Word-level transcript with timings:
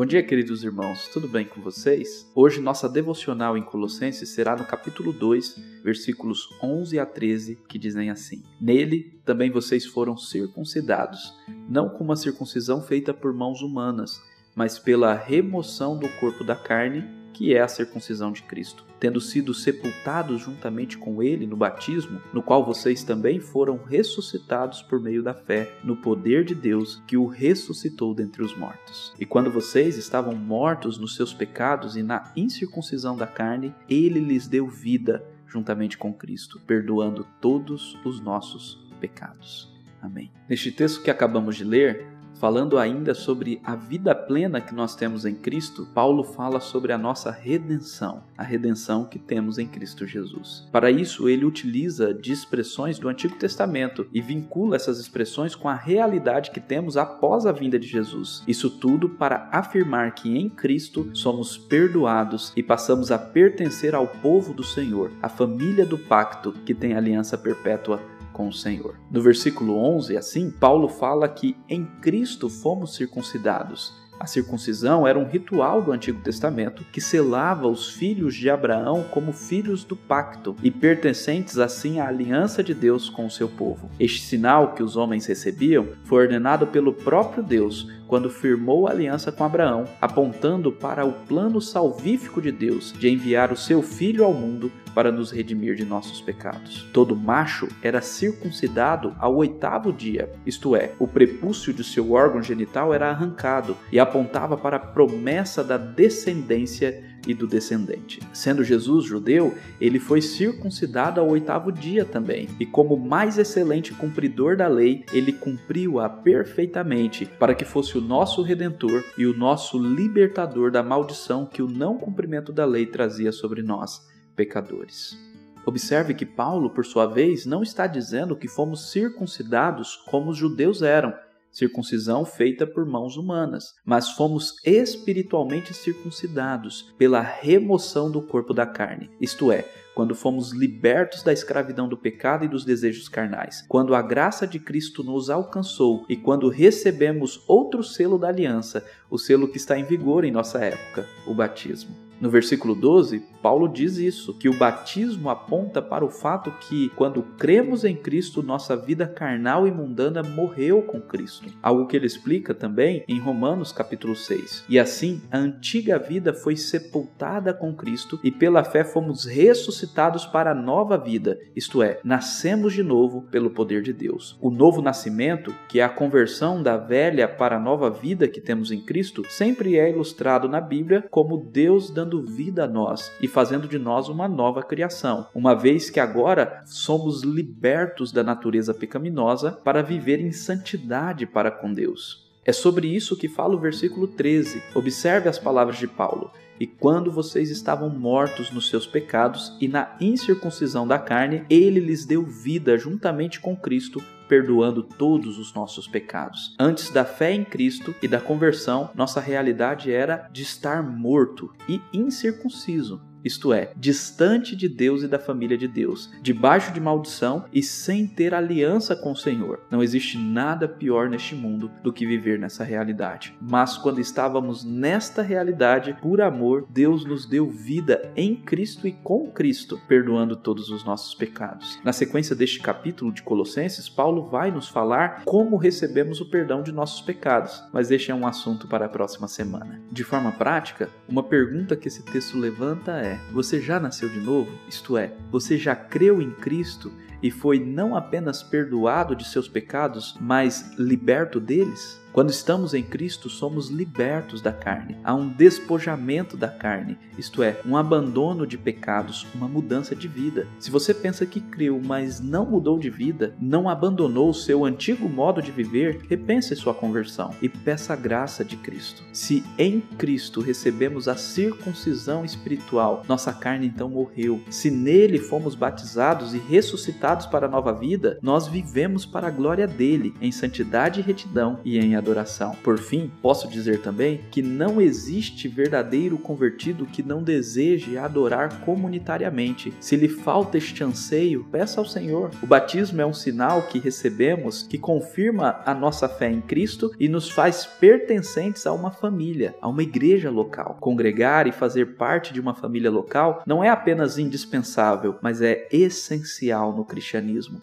Bom 0.00 0.06
dia, 0.06 0.22
queridos 0.22 0.64
irmãos, 0.64 1.08
tudo 1.08 1.28
bem 1.28 1.44
com 1.44 1.60
vocês? 1.60 2.26
Hoje 2.34 2.58
nossa 2.58 2.88
devocional 2.88 3.54
em 3.58 3.62
Colossenses 3.62 4.30
será 4.30 4.56
no 4.56 4.64
capítulo 4.64 5.12
2, 5.12 5.82
versículos 5.84 6.48
11 6.62 6.98
a 6.98 7.04
13, 7.04 7.58
que 7.68 7.78
dizem 7.78 8.08
assim: 8.08 8.42
Nele 8.58 9.20
também 9.26 9.50
vocês 9.50 9.84
foram 9.84 10.16
circuncidados, 10.16 11.34
não 11.68 11.90
com 11.90 12.02
uma 12.02 12.16
circuncisão 12.16 12.80
feita 12.80 13.12
por 13.12 13.34
mãos 13.34 13.60
humanas, 13.60 14.22
mas 14.54 14.78
pela 14.78 15.12
remoção 15.12 15.98
do 15.98 16.08
corpo 16.18 16.42
da 16.42 16.56
carne 16.56 17.04
que 17.40 17.54
é 17.54 17.62
a 17.62 17.68
circuncisão 17.68 18.32
de 18.32 18.42
Cristo, 18.42 18.84
tendo 18.98 19.18
sido 19.18 19.54
sepultados 19.54 20.42
juntamente 20.42 20.98
com 20.98 21.22
ele 21.22 21.46
no 21.46 21.56
batismo, 21.56 22.20
no 22.34 22.42
qual 22.42 22.62
vocês 22.62 23.02
também 23.02 23.40
foram 23.40 23.78
ressuscitados 23.82 24.82
por 24.82 25.00
meio 25.00 25.22
da 25.22 25.32
fé 25.32 25.74
no 25.82 25.96
poder 25.96 26.44
de 26.44 26.54
Deus 26.54 27.02
que 27.06 27.16
o 27.16 27.24
ressuscitou 27.24 28.14
dentre 28.14 28.42
os 28.42 28.54
mortos. 28.54 29.14
E 29.18 29.24
quando 29.24 29.50
vocês 29.50 29.96
estavam 29.96 30.34
mortos 30.34 30.98
nos 30.98 31.16
seus 31.16 31.32
pecados 31.32 31.96
e 31.96 32.02
na 32.02 32.30
incircuncisão 32.36 33.16
da 33.16 33.26
carne, 33.26 33.74
ele 33.88 34.20
lhes 34.20 34.46
deu 34.46 34.68
vida 34.68 35.24
juntamente 35.46 35.96
com 35.96 36.12
Cristo, 36.12 36.60
perdoando 36.66 37.26
todos 37.40 37.98
os 38.04 38.20
nossos 38.20 38.86
pecados. 39.00 39.74
Amém. 40.02 40.30
Neste 40.46 40.70
texto 40.70 41.02
que 41.02 41.10
acabamos 41.10 41.56
de 41.56 41.64
ler, 41.64 42.06
Falando 42.40 42.78
ainda 42.78 43.12
sobre 43.12 43.60
a 43.62 43.76
vida 43.76 44.14
plena 44.14 44.62
que 44.62 44.74
nós 44.74 44.96
temos 44.96 45.26
em 45.26 45.34
Cristo, 45.34 45.86
Paulo 45.92 46.24
fala 46.24 46.58
sobre 46.58 46.90
a 46.90 46.96
nossa 46.96 47.30
redenção, 47.30 48.22
a 48.34 48.42
redenção 48.42 49.04
que 49.04 49.18
temos 49.18 49.58
em 49.58 49.66
Cristo 49.66 50.06
Jesus. 50.06 50.66
Para 50.72 50.90
isso, 50.90 51.28
ele 51.28 51.44
utiliza 51.44 52.14
de 52.14 52.32
expressões 52.32 52.98
do 52.98 53.10
Antigo 53.10 53.36
Testamento 53.36 54.08
e 54.10 54.22
vincula 54.22 54.76
essas 54.76 54.98
expressões 54.98 55.54
com 55.54 55.68
a 55.68 55.74
realidade 55.74 56.50
que 56.50 56.60
temos 56.60 56.96
após 56.96 57.44
a 57.44 57.52
vinda 57.52 57.78
de 57.78 57.86
Jesus. 57.86 58.42
Isso 58.48 58.70
tudo 58.70 59.10
para 59.10 59.50
afirmar 59.52 60.14
que 60.14 60.34
em 60.34 60.48
Cristo 60.48 61.10
somos 61.12 61.58
perdoados 61.58 62.54
e 62.56 62.62
passamos 62.62 63.10
a 63.12 63.18
pertencer 63.18 63.94
ao 63.94 64.06
povo 64.06 64.54
do 64.54 64.64
Senhor, 64.64 65.12
a 65.20 65.28
família 65.28 65.84
do 65.84 65.98
pacto 65.98 66.52
que 66.64 66.74
tem 66.74 66.94
aliança 66.94 67.36
perpétua 67.36 68.00
com 68.40 68.48
o 68.48 68.52
Senhor. 68.52 68.96
No 69.10 69.20
versículo 69.20 69.76
11, 69.76 70.16
assim, 70.16 70.50
Paulo 70.50 70.88
fala 70.88 71.28
que 71.28 71.54
em 71.68 71.84
Cristo 72.00 72.48
fomos 72.48 72.94
circuncidados. 72.94 73.92
A 74.18 74.26
circuncisão 74.26 75.06
era 75.06 75.18
um 75.18 75.26
ritual 75.26 75.82
do 75.82 75.92
Antigo 75.92 76.22
Testamento 76.22 76.84
que 76.90 77.02
selava 77.02 77.68
os 77.68 77.90
filhos 77.90 78.34
de 78.34 78.48
Abraão 78.48 79.04
como 79.10 79.32
filhos 79.32 79.84
do 79.84 79.94
pacto 79.94 80.56
e 80.62 80.70
pertencentes 80.70 81.58
assim 81.58 82.00
à 82.00 82.08
aliança 82.08 82.62
de 82.62 82.72
Deus 82.72 83.10
com 83.10 83.26
o 83.26 83.30
seu 83.30 83.48
povo. 83.48 83.90
Este 83.98 84.22
sinal 84.22 84.74
que 84.74 84.82
os 84.82 84.96
homens 84.96 85.26
recebiam 85.26 85.88
foi 86.04 86.22
ordenado 86.22 86.66
pelo 86.66 86.94
próprio 86.94 87.42
Deus 87.42 87.88
quando 88.10 88.28
firmou 88.28 88.88
aliança 88.88 89.30
com 89.30 89.44
Abraão, 89.44 89.84
apontando 90.00 90.72
para 90.72 91.06
o 91.06 91.12
plano 91.12 91.60
salvífico 91.60 92.42
de 92.42 92.50
Deus 92.50 92.92
de 92.92 93.08
enviar 93.08 93.52
o 93.52 93.56
seu 93.56 93.80
filho 93.80 94.24
ao 94.24 94.34
mundo 94.34 94.70
para 94.92 95.12
nos 95.12 95.30
redimir 95.30 95.76
de 95.76 95.84
nossos 95.84 96.20
pecados. 96.20 96.88
Todo 96.92 97.14
macho 97.14 97.68
era 97.80 98.02
circuncidado 98.02 99.14
ao 99.16 99.36
oitavo 99.36 99.92
dia, 99.92 100.28
isto 100.44 100.74
é, 100.74 100.90
o 100.98 101.06
prepúcio 101.06 101.72
de 101.72 101.84
seu 101.84 102.10
órgão 102.10 102.42
genital 102.42 102.92
era 102.92 103.08
arrancado 103.10 103.76
e 103.92 104.00
apontava 104.00 104.56
para 104.56 104.78
a 104.78 104.80
promessa 104.80 105.62
da 105.62 105.76
descendência 105.76 107.04
e 107.26 107.34
do 107.34 107.46
descendente. 107.46 108.20
Sendo 108.32 108.64
Jesus 108.64 109.04
judeu, 109.04 109.54
ele 109.80 109.98
foi 109.98 110.20
circuncidado 110.20 111.20
ao 111.20 111.28
oitavo 111.28 111.70
dia 111.70 112.04
também, 112.04 112.48
e 112.58 112.66
como 112.66 112.96
mais 112.96 113.38
excelente 113.38 113.92
cumpridor 113.92 114.56
da 114.56 114.68
lei, 114.68 115.04
ele 115.12 115.32
cumpriu-a 115.32 116.08
perfeitamente, 116.08 117.26
para 117.38 117.54
que 117.54 117.64
fosse 117.64 117.96
o 117.96 118.00
nosso 118.00 118.42
redentor 118.42 119.04
e 119.16 119.26
o 119.26 119.36
nosso 119.36 119.78
libertador 119.78 120.70
da 120.70 120.82
maldição 120.82 121.46
que 121.46 121.62
o 121.62 121.68
não 121.68 121.98
cumprimento 121.98 122.52
da 122.52 122.64
lei 122.64 122.86
trazia 122.86 123.32
sobre 123.32 123.62
nós, 123.62 124.00
pecadores. 124.34 125.18
Observe 125.66 126.14
que 126.14 126.24
Paulo, 126.24 126.70
por 126.70 126.84
sua 126.84 127.06
vez, 127.06 127.44
não 127.44 127.62
está 127.62 127.86
dizendo 127.86 128.34
que 128.34 128.48
fomos 128.48 128.90
circuncidados 128.90 129.96
como 130.10 130.30
os 130.30 130.36
judeus 130.36 130.80
eram, 130.82 131.14
circuncisão 131.50 132.24
feita 132.24 132.66
por 132.66 132.86
mãos 132.86 133.16
humanas, 133.16 133.74
mas 133.84 134.10
fomos 134.10 134.54
espiritualmente 134.64 135.74
circuncidados 135.74 136.92
pela 136.96 137.20
remoção 137.20 138.10
do 138.10 138.22
corpo 138.22 138.54
da 138.54 138.66
carne, 138.66 139.10
isto 139.20 139.50
é, 139.50 139.64
quando 139.94 140.14
fomos 140.14 140.52
libertos 140.52 141.22
da 141.22 141.32
escravidão 141.32 141.88
do 141.88 141.96
pecado 141.96 142.44
e 142.44 142.48
dos 142.48 142.64
desejos 142.64 143.08
carnais, 143.08 143.64
quando 143.68 143.94
a 143.94 144.02
graça 144.02 144.46
de 144.46 144.58
Cristo 144.58 145.02
nos 145.02 145.28
alcançou 145.28 146.06
e 146.08 146.16
quando 146.16 146.48
recebemos 146.48 147.42
outro 147.46 147.82
selo 147.82 148.18
da 148.18 148.28
aliança, 148.28 148.84
o 149.10 149.18
selo 149.18 149.48
que 149.48 149.56
está 149.56 149.78
em 149.78 149.84
vigor 149.84 150.24
em 150.24 150.30
nossa 150.30 150.58
época, 150.58 151.06
o 151.26 151.34
batismo. 151.34 152.09
No 152.20 152.28
versículo 152.28 152.74
12, 152.74 153.24
Paulo 153.42 153.66
diz 153.66 153.96
isso, 153.96 154.34
que 154.34 154.48
o 154.48 154.58
batismo 154.58 155.30
aponta 155.30 155.80
para 155.80 156.04
o 156.04 156.10
fato 156.10 156.52
que, 156.60 156.90
quando 156.90 157.22
cremos 157.38 157.84
em 157.84 157.96
Cristo, 157.96 158.42
nossa 158.42 158.76
vida 158.76 159.06
carnal 159.06 159.66
e 159.66 159.70
mundana 159.70 160.22
morreu 160.22 160.82
com 160.82 161.00
Cristo. 161.00 161.48
Algo 161.62 161.86
que 161.86 161.96
ele 161.96 162.06
explica 162.06 162.52
também 162.52 163.02
em 163.08 163.18
Romanos 163.18 163.72
capítulo 163.72 164.14
6. 164.14 164.66
E 164.68 164.78
assim, 164.78 165.22
a 165.30 165.38
antiga 165.38 165.98
vida 165.98 166.34
foi 166.34 166.56
sepultada 166.56 167.54
com 167.54 167.74
Cristo 167.74 168.20
e 168.22 168.30
pela 168.30 168.62
fé 168.62 168.84
fomos 168.84 169.24
ressuscitados 169.24 170.26
para 170.26 170.50
a 170.50 170.54
nova 170.54 170.98
vida, 170.98 171.38
isto 171.56 171.82
é, 171.82 172.00
nascemos 172.04 172.74
de 172.74 172.82
novo 172.82 173.22
pelo 173.30 173.50
poder 173.50 173.82
de 173.82 173.92
Deus. 173.92 174.36
O 174.42 174.50
novo 174.50 174.82
nascimento, 174.82 175.54
que 175.68 175.80
é 175.80 175.84
a 175.84 175.88
conversão 175.88 176.62
da 176.62 176.76
velha 176.76 177.26
para 177.26 177.56
a 177.56 177.60
nova 177.60 177.88
vida 177.88 178.28
que 178.28 178.40
temos 178.40 178.70
em 178.70 178.80
Cristo, 178.80 179.22
sempre 179.28 179.78
é 179.78 179.90
ilustrado 179.90 180.48
na 180.48 180.60
Bíblia 180.60 181.06
como 181.10 181.38
Deus 181.38 181.90
dando 181.90 182.09
dando 182.10 182.22
vida 182.22 182.64
a 182.64 182.68
nós 182.68 183.12
e 183.20 183.28
fazendo 183.28 183.68
de 183.68 183.78
nós 183.78 184.08
uma 184.08 184.26
nova 184.26 184.62
criação, 184.62 185.28
uma 185.32 185.54
vez 185.54 185.88
que 185.88 186.00
agora 186.00 186.62
somos 186.66 187.22
libertos 187.22 188.10
da 188.10 188.24
natureza 188.24 188.74
pecaminosa 188.74 189.52
para 189.52 189.82
viver 189.82 190.18
em 190.18 190.32
santidade 190.32 191.24
para 191.24 191.50
com 191.52 191.72
Deus. 191.72 192.28
É 192.44 192.52
sobre 192.52 192.88
isso 192.88 193.16
que 193.16 193.28
fala 193.28 193.54
o 193.54 193.60
versículo 193.60 194.08
13. 194.08 194.60
Observe 194.74 195.28
as 195.28 195.38
palavras 195.38 195.78
de 195.78 195.86
Paulo. 195.86 196.32
E 196.58 196.66
quando 196.66 197.12
vocês 197.12 197.48
estavam 197.50 197.88
mortos 197.88 198.50
nos 198.50 198.68
seus 198.68 198.86
pecados 198.86 199.56
e 199.60 199.68
na 199.68 199.96
incircuncisão 200.00 200.86
da 200.86 200.98
carne, 200.98 201.44
ele 201.48 201.80
lhes 201.80 202.04
deu 202.04 202.24
vida 202.24 202.76
juntamente 202.76 203.40
com 203.40 203.56
Cristo, 203.56 204.02
perdoando 204.30 204.84
todos 204.84 205.40
os 205.40 205.52
nossos 205.52 205.88
pecados. 205.88 206.54
Antes 206.56 206.88
da 206.88 207.04
fé 207.04 207.32
em 207.34 207.44
Cristo 207.44 207.92
e 208.00 208.06
da 208.06 208.20
conversão, 208.20 208.88
nossa 208.94 209.18
realidade 209.18 209.92
era 209.92 210.28
de 210.32 210.42
estar 210.42 210.84
morto 210.84 211.52
e 211.68 211.80
incircunciso 211.92 213.09
isto 213.24 213.52
é, 213.52 213.72
distante 213.76 214.56
de 214.56 214.68
Deus 214.68 215.02
e 215.02 215.08
da 215.08 215.18
família 215.18 215.56
de 215.56 215.68
Deus, 215.68 216.10
debaixo 216.22 216.72
de 216.72 216.80
maldição 216.80 217.44
e 217.52 217.62
sem 217.62 218.06
ter 218.06 218.34
aliança 218.34 218.96
com 218.96 219.12
o 219.12 219.16
Senhor. 219.16 219.60
Não 219.70 219.82
existe 219.82 220.18
nada 220.18 220.68
pior 220.68 221.08
neste 221.08 221.34
mundo 221.34 221.70
do 221.82 221.92
que 221.92 222.06
viver 222.06 222.38
nessa 222.38 222.64
realidade. 222.64 223.36
Mas 223.40 223.76
quando 223.76 224.00
estávamos 224.00 224.64
nesta 224.64 225.22
realidade, 225.22 225.96
por 226.00 226.20
amor, 226.20 226.66
Deus 226.70 227.04
nos 227.04 227.26
deu 227.26 227.48
vida 227.48 228.10
em 228.16 228.34
Cristo 228.34 228.86
e 228.86 228.92
com 228.92 229.30
Cristo, 229.30 229.80
perdoando 229.88 230.36
todos 230.36 230.70
os 230.70 230.84
nossos 230.84 231.14
pecados. 231.14 231.78
Na 231.84 231.92
sequência 231.92 232.34
deste 232.34 232.60
capítulo 232.60 233.12
de 233.12 233.22
Colossenses, 233.22 233.88
Paulo 233.88 234.26
vai 234.26 234.50
nos 234.50 234.68
falar 234.68 235.22
como 235.24 235.56
recebemos 235.56 236.20
o 236.20 236.30
perdão 236.30 236.62
de 236.62 236.72
nossos 236.72 237.00
pecados, 237.00 237.62
mas 237.72 237.90
este 237.90 238.10
é 238.10 238.14
um 238.14 238.26
assunto 238.26 238.66
para 238.66 238.86
a 238.86 238.88
próxima 238.88 239.28
semana. 239.28 239.80
De 239.90 240.04
forma 240.04 240.32
prática, 240.32 240.88
uma 241.08 241.22
pergunta 241.22 241.76
que 241.76 241.88
esse 241.88 242.02
texto 242.02 242.38
levanta 242.38 242.92
é: 242.92 243.09
é: 243.10 243.20
você 243.32 243.60
já 243.60 243.78
nasceu 243.78 244.08
de 244.08 244.20
novo? 244.20 244.50
Isto 244.68 244.96
é, 244.96 245.12
você 245.30 245.58
já 245.58 245.74
creu 245.74 246.20
em 246.22 246.30
Cristo 246.30 246.92
e 247.22 247.30
foi 247.30 247.58
não 247.58 247.96
apenas 247.96 248.42
perdoado 248.42 249.14
de 249.14 249.24
seus 249.24 249.48
pecados, 249.48 250.16
mas 250.20 250.72
liberto 250.78 251.40
deles? 251.40 252.00
Quando 252.12 252.30
estamos 252.30 252.74
em 252.74 252.82
Cristo, 252.82 253.30
somos 253.30 253.68
libertos 253.68 254.42
da 254.42 254.52
carne. 254.52 254.96
Há 255.04 255.14
um 255.14 255.28
despojamento 255.28 256.36
da 256.36 256.48
carne, 256.48 256.98
isto 257.16 257.40
é, 257.40 257.60
um 257.64 257.76
abandono 257.76 258.44
de 258.44 258.58
pecados, 258.58 259.28
uma 259.32 259.46
mudança 259.46 259.94
de 259.94 260.08
vida. 260.08 260.48
Se 260.58 260.72
você 260.72 260.92
pensa 260.92 261.24
que 261.24 261.40
creu, 261.40 261.80
mas 261.80 262.18
não 262.18 262.44
mudou 262.44 262.80
de 262.80 262.90
vida, 262.90 263.36
não 263.40 263.68
abandonou 263.68 264.30
o 264.30 264.34
seu 264.34 264.64
antigo 264.64 265.08
modo 265.08 265.40
de 265.40 265.52
viver, 265.52 266.00
repense 266.08 266.56
sua 266.56 266.74
conversão 266.74 267.32
e 267.40 267.48
peça 267.48 267.92
a 267.92 267.96
graça 267.96 268.44
de 268.44 268.56
Cristo. 268.56 269.04
Se 269.12 269.44
em 269.56 269.80
Cristo 269.80 270.40
recebemos 270.40 271.06
a 271.06 271.14
circuncisão 271.14 272.24
espiritual, 272.24 273.04
nossa 273.08 273.32
carne 273.32 273.68
então 273.68 273.88
morreu. 273.88 274.40
Se 274.50 274.68
nele 274.68 275.18
fomos 275.18 275.54
batizados 275.54 276.34
e 276.34 276.38
ressuscitados, 276.38 277.09
para 277.18 277.46
a 277.46 277.50
nova 277.50 277.72
vida, 277.72 278.18
nós 278.22 278.46
vivemos 278.46 279.04
para 279.04 279.26
a 279.26 279.30
glória 279.30 279.66
dele, 279.66 280.14
em 280.20 280.30
santidade 280.30 281.00
e 281.00 281.02
retidão 281.02 281.58
e 281.64 281.78
em 281.78 281.96
adoração. 281.96 282.56
Por 282.62 282.78
fim, 282.78 283.10
posso 283.20 283.48
dizer 283.48 283.80
também 283.82 284.20
que 284.30 284.42
não 284.42 284.80
existe 284.80 285.48
verdadeiro 285.48 286.16
convertido 286.18 286.86
que 286.86 287.02
não 287.02 287.22
deseje 287.22 287.98
adorar 287.98 288.60
comunitariamente. 288.60 289.72
Se 289.80 289.96
lhe 289.96 290.08
falta 290.08 290.58
este 290.58 290.84
anseio, 290.84 291.44
peça 291.50 291.80
ao 291.80 291.86
Senhor. 291.86 292.30
O 292.42 292.46
batismo 292.46 293.00
é 293.00 293.06
um 293.06 293.12
sinal 293.12 293.62
que 293.62 293.78
recebemos 293.78 294.62
que 294.62 294.78
confirma 294.78 295.60
a 295.64 295.74
nossa 295.74 296.08
fé 296.08 296.30
em 296.30 296.40
Cristo 296.40 296.90
e 296.98 297.08
nos 297.08 297.30
faz 297.30 297.66
pertencentes 297.66 298.66
a 298.66 298.72
uma 298.72 298.90
família, 298.90 299.54
a 299.60 299.68
uma 299.68 299.82
igreja 299.82 300.30
local. 300.30 300.76
Congregar 300.80 301.46
e 301.46 301.52
fazer 301.52 301.96
parte 301.96 302.32
de 302.32 302.40
uma 302.40 302.54
família 302.54 302.90
local 302.90 303.42
não 303.46 303.62
é 303.62 303.68
apenas 303.68 304.18
indispensável, 304.18 305.16
mas 305.22 305.42
é 305.42 305.68
essencial 305.72 306.74
no 306.74 306.84
cristianismo. 306.84 306.99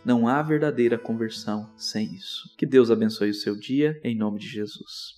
Não 0.05 0.27
há 0.27 0.41
verdadeira 0.41 0.97
conversão 0.97 1.69
sem 1.75 2.13
isso. 2.13 2.49
Que 2.57 2.65
Deus 2.65 2.91
abençoe 2.91 3.29
o 3.29 3.33
seu 3.33 3.55
dia, 3.55 3.99
em 4.03 4.15
nome 4.15 4.39
de 4.39 4.47
Jesus. 4.47 5.17